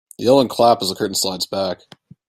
Yell 0.17 0.39
and 0.39 0.49
clap 0.49 0.81
as 0.81 0.89
the 0.89 0.95
curtain 0.95 1.13
slides 1.13 1.45
back. 1.45 1.81